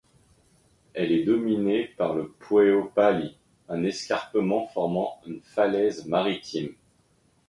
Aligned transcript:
Elle 0.95 1.11
est 1.11 1.25
dominée 1.25 1.85
par 1.95 2.15
le 2.15 2.29
Puueo 2.31 2.85
Pali, 2.85 3.37
un 3.69 3.83
escarpement 3.83 4.65
formant 4.69 5.21
une 5.27 5.41
falaise 5.43 6.07
maritime. 6.07 6.73